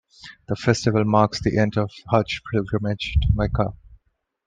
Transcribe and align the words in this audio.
The 0.47 0.55
festival 0.55 1.03
marks 1.05 1.43
the 1.43 1.59
end 1.59 1.77
of 1.77 1.87
the 1.89 2.17
Hajj 2.17 2.41
pilgrimage 2.51 3.17
to 3.21 3.27
Mecca. 3.35 3.75